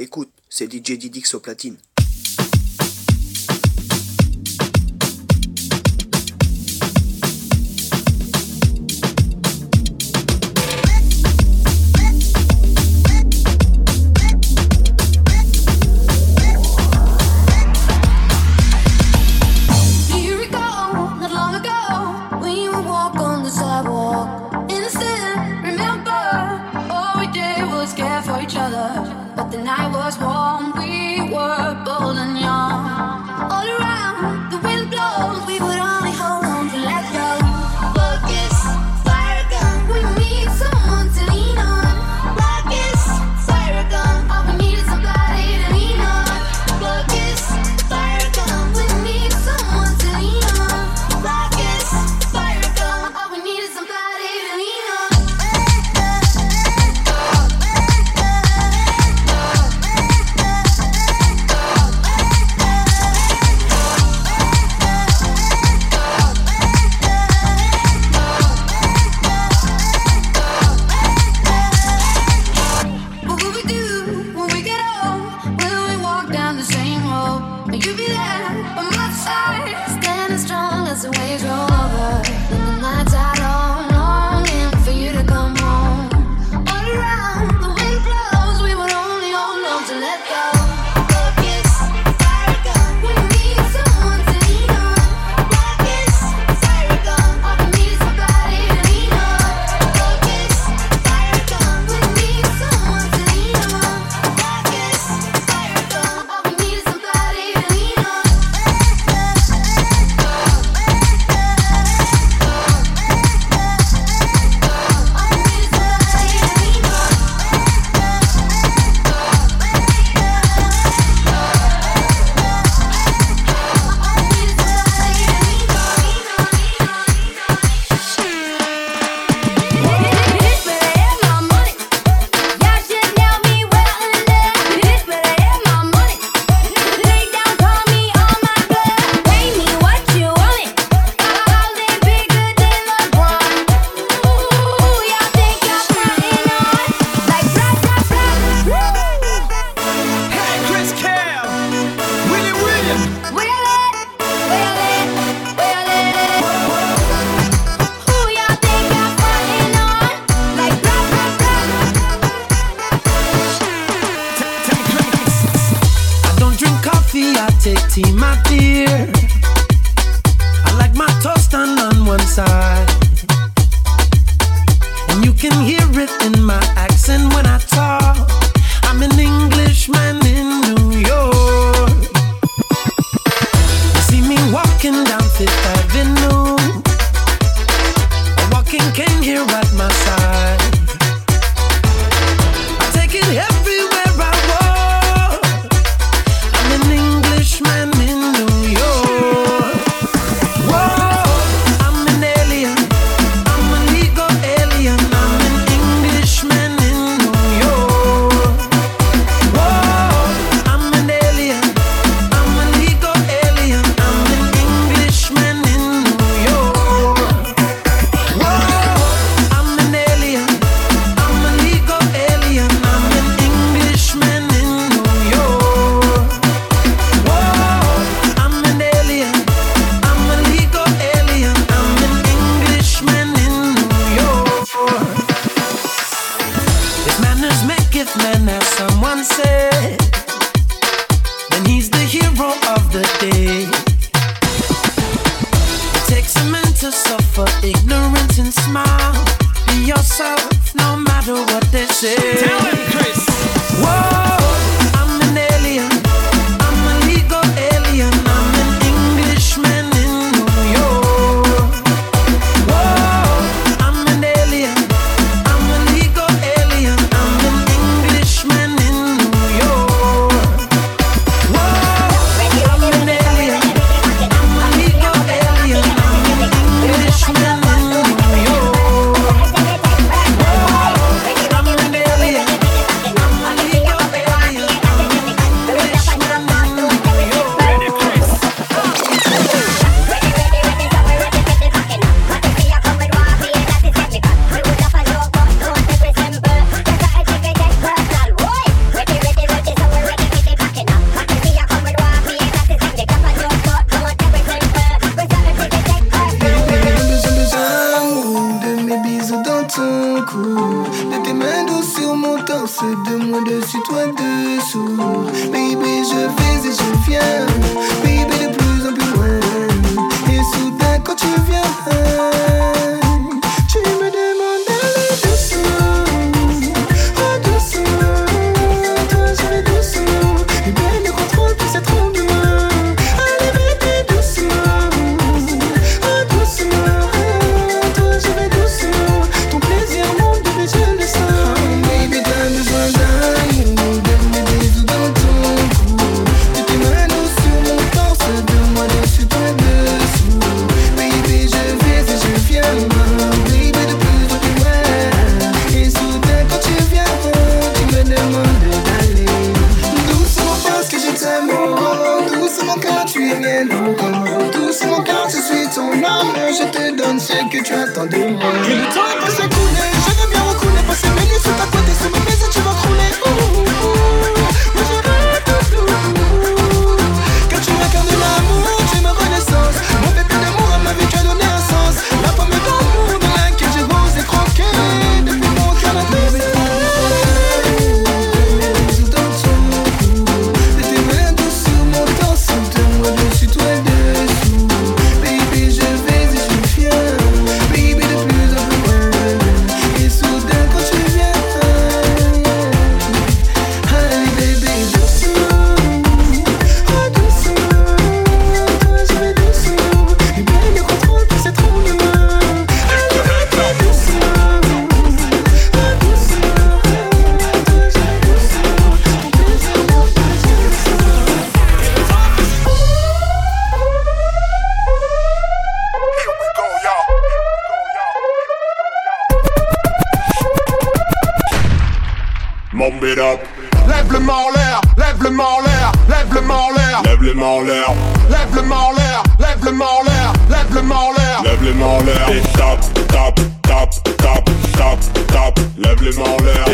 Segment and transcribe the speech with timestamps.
[0.00, 1.76] Écoute, c'est DJ Didix au platine.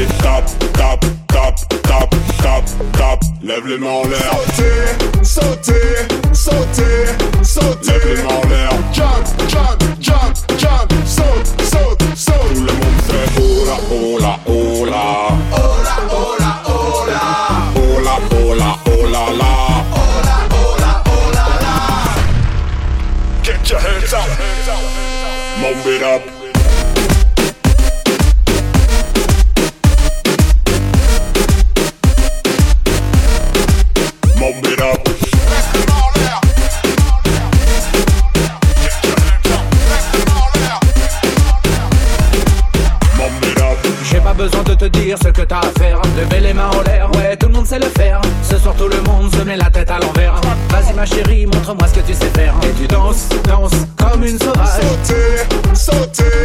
[0.04, 3.20] Allez, tape, tape, tape, tape, tape, tape.
[3.42, 4.36] Lève les mains en l'air.
[5.22, 7.06] Sauter, sauter, sauter,
[7.42, 7.92] sauter.
[7.92, 8.70] Lève les mains en l'air.
[8.92, 10.92] Jump, jump, jump, jump.
[11.06, 12.54] Saute, saute, saute.
[12.54, 15.04] Tout le monde fait hola, hola, hola.
[15.52, 17.20] Hola, hola, hola.
[17.76, 19.52] Hola, hola, hola, la.
[19.94, 21.76] Hola, hola, hola, la.
[23.42, 24.28] Get your hands up.
[25.60, 26.43] Move it up.
[45.46, 46.00] t'as à faire.
[46.16, 48.20] Levez les mains en l'air, ouais, tout le monde sait le faire.
[48.42, 50.34] Ce soir, tout le monde se met la tête à l'envers.
[50.70, 52.54] Vas-y, ma chérie, montre-moi ce que tu sais faire.
[52.62, 54.80] Et tu danses, danses comme une sauvage.
[54.80, 56.38] Sauter, sauter.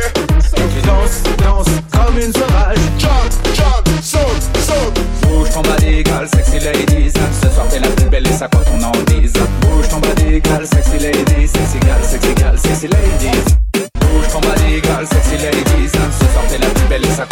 [0.57, 2.77] Et tu danses, danses comme une sauvage.
[2.97, 4.99] Jump, jump, saute, saute.
[5.21, 7.13] Bouge ton bodygal, sexy ladies.
[7.41, 9.33] Ce soir, t'es la plus belle et ça quoi qu'on en dise.
[9.61, 11.47] Bouge ton bodygal, sexy ladies.
[11.47, 13.55] Sexy gal, sexy gal, sexy ladies.
[13.99, 15.89] Bouge ton bodygal, sexy ladies.
[15.89, 17.25] Ce soir, t'es la plus belle et ça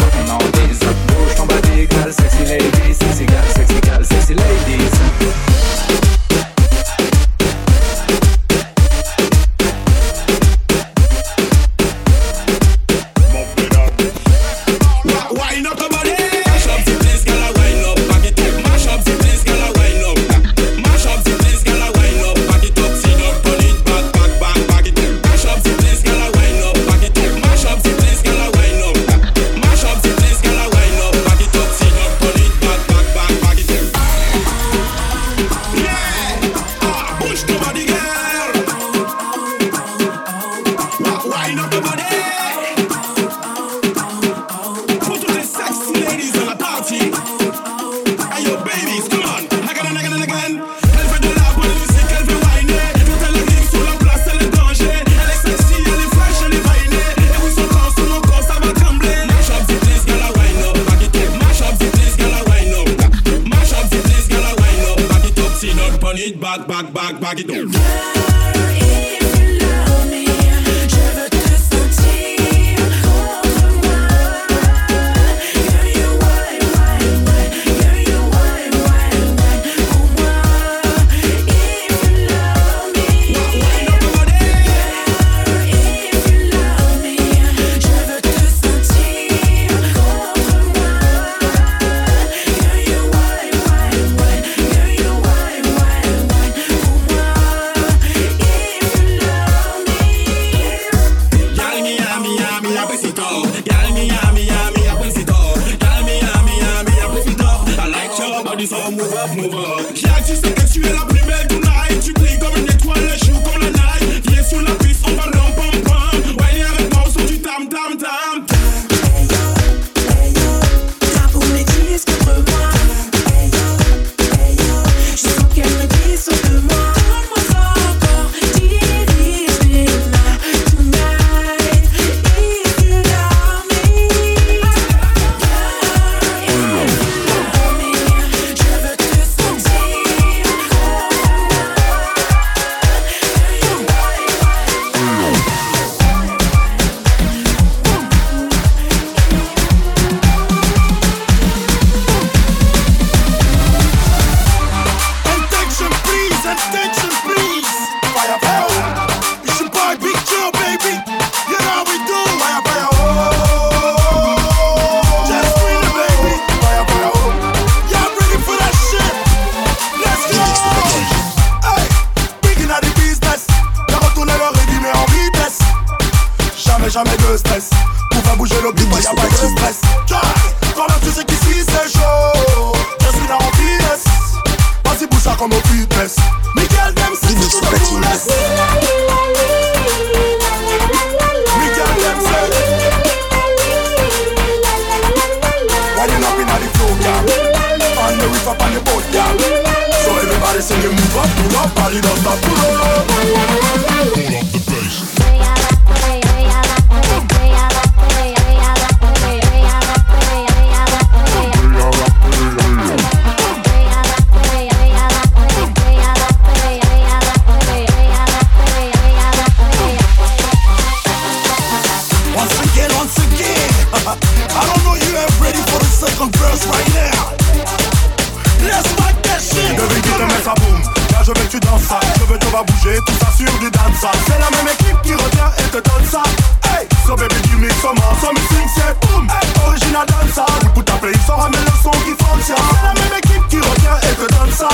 [229.78, 230.82] Je veux te mets ça boum.
[231.12, 232.00] Là je veux que tu danses ça.
[232.20, 234.12] Je veux te va bouger tout ça sur du dansa.
[234.26, 236.24] C'est la même équipe qui retient et te donne ça.
[236.64, 239.28] Hey, so baby give me some more, some things c'est boum.
[239.68, 240.46] Original dansa.
[240.62, 242.58] Du coup t'as il sort ramène le son qui fonctionne.
[242.72, 244.70] C'est la même équipe qui retient et te donne ça.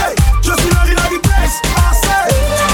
[0.00, 1.60] Hey, je suis le real place.
[1.76, 1.92] Ah,
[2.30, 2.67] I.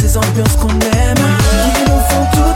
[0.00, 1.16] Ces ambiances qu'on aime.
[1.74, 2.55] Qui nous font tout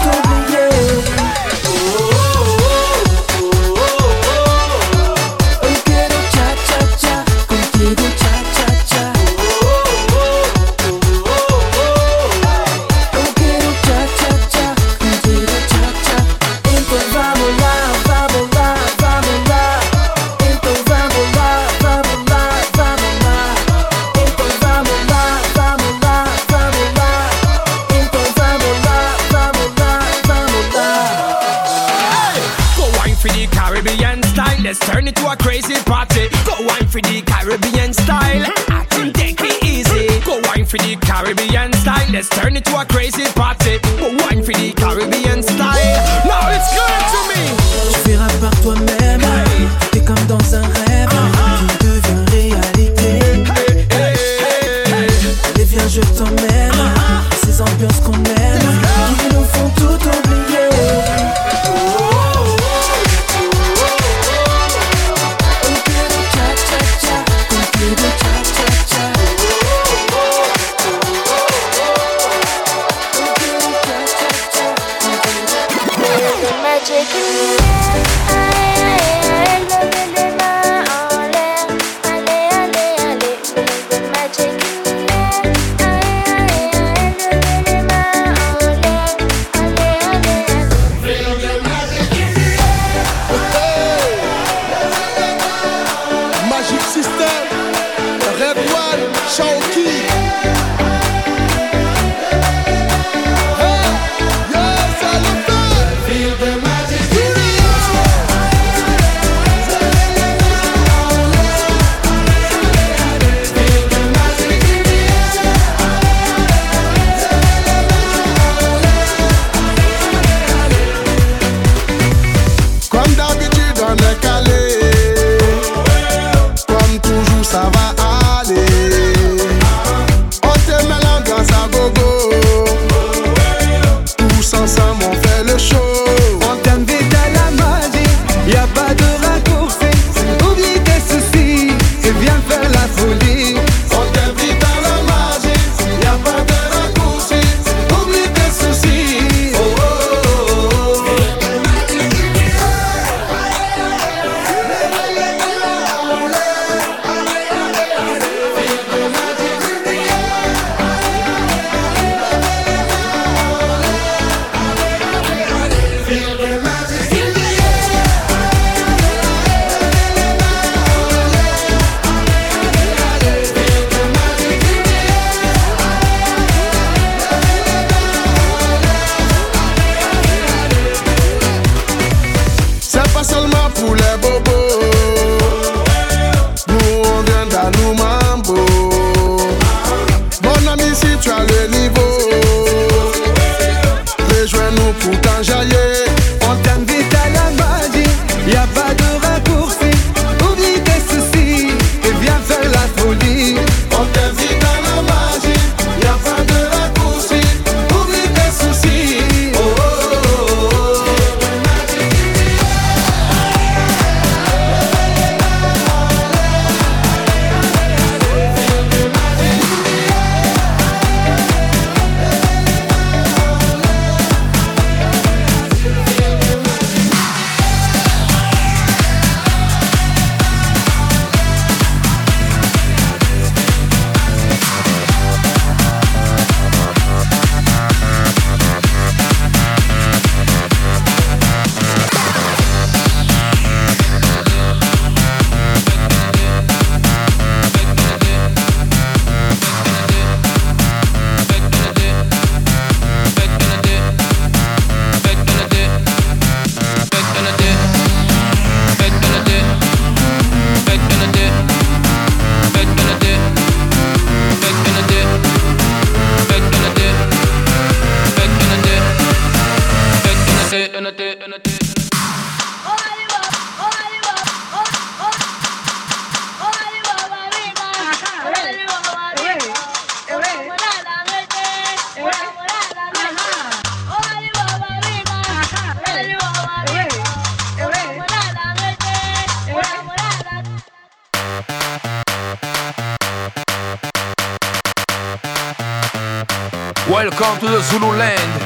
[297.10, 298.62] Welcome to the Zulu land.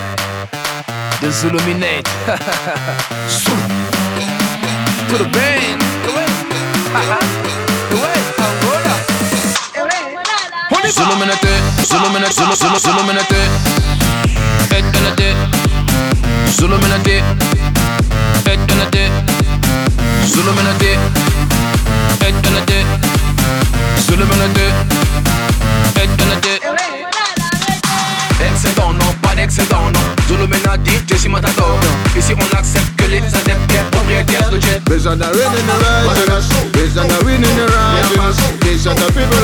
[1.22, 2.04] The Zuluminate.
[3.26, 3.56] Zulu.
[5.08, 5.80] to the band.
[10.92, 11.54] Zuluminate.
[11.88, 12.32] Zuluminate.
[12.32, 13.40] Zulu Zulu Zuluminate.
[14.76, 15.34] Etenate.
[16.52, 17.24] Zuluminate.
[18.44, 19.10] Etenate.
[20.26, 20.98] Zuluminate.
[22.20, 22.84] Etenate.
[24.06, 25.23] Zuluminate.
[29.54, 30.00] Pas d'excédent, non.
[30.26, 31.78] Zuluminati, Jesse Matador.
[32.16, 34.82] Ici, on accepte que les adeptes sont propriétaires de jet.
[34.86, 35.76] In the in the
[37.68, 38.58] rising.
[38.60, 39.38] These are the people.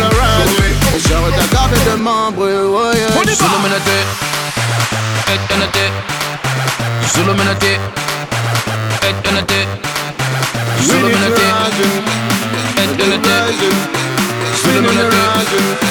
[1.12, 3.30] On ta garde de oh yeah.
[3.30, 3.98] Is Zuluminati.
[15.10, 15.76] rising.
[15.82, 15.89] It's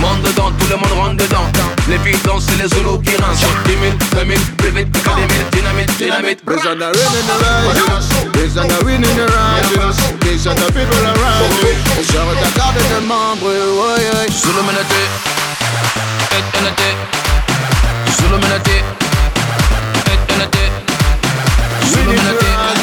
[0.00, 1.46] Monde dedans, tout le monde rentre dedans.
[1.88, 3.46] Les filles dansent, c'est les Zoulous qui rincent.
[3.66, 5.50] 10 000, 20 000, plus vite que 10 000.
[5.50, 6.40] Dynamite, dynamite.
[6.44, 8.32] These are the rain in the rising.
[8.32, 10.18] These are the wind in the rising.
[10.20, 11.78] These are the people arising.
[11.98, 14.28] On sort ta garde de membres, yeah.
[14.28, 15.02] Zuluminati.
[16.36, 16.90] Etenate.
[18.16, 18.76] Zuluminati.
[18.76, 19.03] Etenate.
[21.84, 22.73] Sing it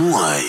[0.00, 0.40] Why?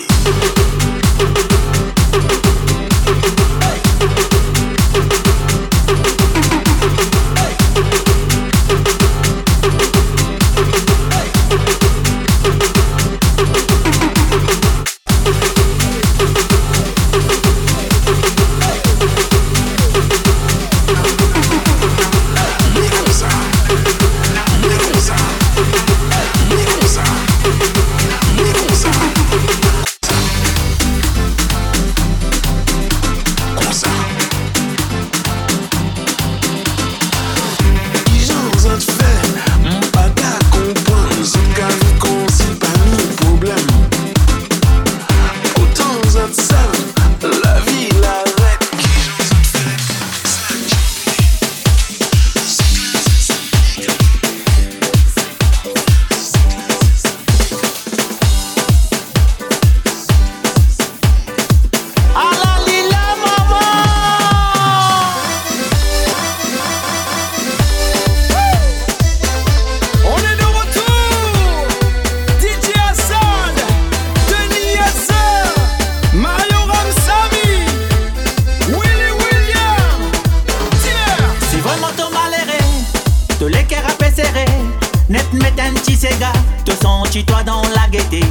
[87.20, 88.24] Toi dans la gaieté.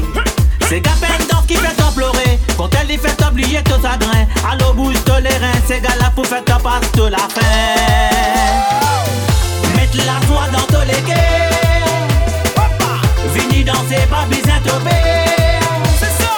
[0.68, 4.26] C'est gars peine qui fait t'en pleurer, quand elle y fait t'oublier ton chagrin.
[4.50, 7.42] Allo bouge te les reins, c'est gars là pour faire ta passe de la fin.
[9.76, 12.08] Mettre la joie dans tous les cœurs.
[13.36, 14.72] Vini danser, pas besoin de.
[16.00, 16.34] C'est ça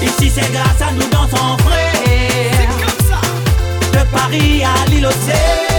[0.00, 2.68] Ici c'est grâce à nous dansons frère.
[2.86, 5.73] Comme ça De Paris à l'île Océan.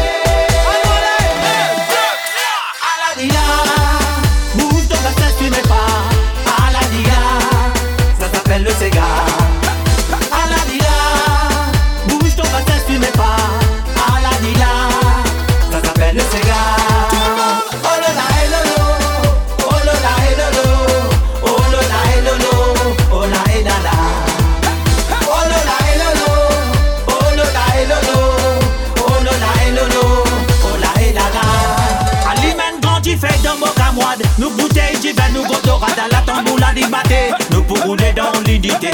[33.26, 37.63] Fais dans mon camoide, nous bouteilles vais, nous gotorade à la tamboula di maté, nous
[37.63, 38.91] pour dans l'unité.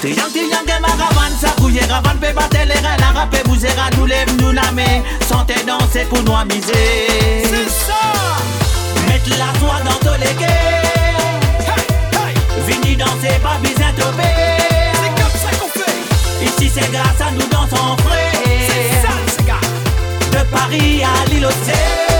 [0.00, 3.48] Triang triang que ma ravane, ça bouille ravane, peut battre les reins, la rap et
[3.48, 7.08] bousera, nous lève nous namé, santé danser pour nous amuser.
[7.44, 7.94] C'est ça.
[9.08, 11.40] Mettre la joie dans tous les cœurs,
[12.66, 14.02] vini danser, pas besoin de.
[14.92, 16.44] C'est comme ça qu'on fait.
[16.44, 19.60] Ici c'est grâce à nous dansons C'est ça c'est gars
[20.32, 22.15] De Paris à l'île À